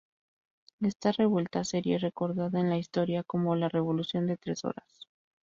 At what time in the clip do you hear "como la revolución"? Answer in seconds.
3.21-4.25